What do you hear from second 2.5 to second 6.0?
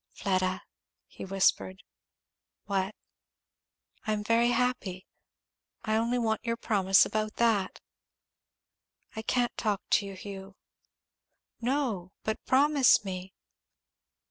"What?" "I am very happy. I